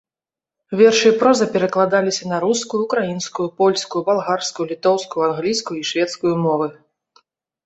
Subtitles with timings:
[0.79, 6.67] Вершы і проза перакладаліся на рускую, украінскую, польскую, балгарскую, літоўскую, англійскую і шведскую мовы.